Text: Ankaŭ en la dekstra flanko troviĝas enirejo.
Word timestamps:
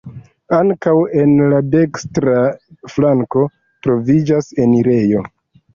Ankaŭ 0.59 0.93
en 1.23 1.33
la 1.51 1.59
dekstra 1.75 2.35
flanko 2.95 3.45
troviĝas 3.87 4.53
enirejo. 4.67 5.29